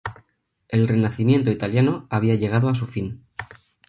El 0.67 0.87
Renacimiento 0.87 1.51
italiano 1.51 2.07
había 2.09 2.33
llegado 2.33 2.69
a 2.69 2.73
su 2.73 2.87
fin. 2.87 3.23